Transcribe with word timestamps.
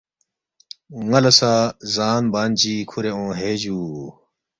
نلا 1.09 1.31
سہ 1.39 1.51
زان 1.95 2.23
بان 2.33 2.49
چی 2.59 2.73
کھورے 2.89 3.11
اونگ 3.15 3.31
ہے 3.39 3.51
جوو 3.61 4.01